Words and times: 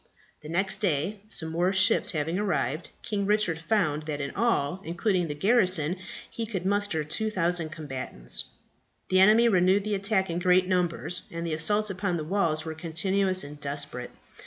The 0.41 0.49
next 0.49 0.79
day, 0.79 1.19
some 1.27 1.49
more 1.51 1.71
ships 1.71 2.09
having 2.09 2.39
arrived, 2.39 2.89
King 3.03 3.27
Richard 3.27 3.59
found 3.59 4.07
that 4.07 4.19
in 4.19 4.31
all, 4.31 4.81
including 4.83 5.27
the 5.27 5.35
garrison, 5.35 5.95
he 6.27 6.47
could 6.47 6.65
muster 6.65 7.03
2000 7.03 7.69
combatants. 7.69 8.45
The 9.09 9.19
enemy 9.19 9.47
renewed 9.47 9.83
the 9.83 9.93
attack 9.93 10.27
in 10.31 10.39
great 10.39 10.67
numbers, 10.67 11.27
and 11.29 11.45
the 11.45 11.53
assaults 11.53 11.91
upon 11.91 12.17
the 12.17 12.23
walls 12.23 12.65
were 12.65 12.73
continuous 12.73 13.43
and 13.43 13.61
desperate. 13.61 14.09